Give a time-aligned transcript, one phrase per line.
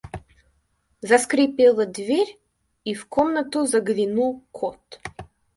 [1.03, 2.39] Заскрипела дверь,
[2.85, 4.99] и в комнату заглянул кот.